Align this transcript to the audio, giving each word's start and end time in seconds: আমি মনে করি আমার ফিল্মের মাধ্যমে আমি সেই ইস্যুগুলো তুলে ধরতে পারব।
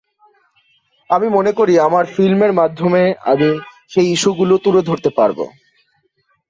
আমি 1.09 1.27
মনে 1.37 1.51
করি 1.59 1.73
আমার 1.87 2.03
ফিল্মের 2.13 2.53
মাধ্যমে 2.53 3.01
আমি 3.31 3.49
সেই 3.91 4.07
ইস্যুগুলো 4.15 4.53
তুলে 4.65 4.81
ধরতে 4.89 5.09
পারব। 5.17 5.39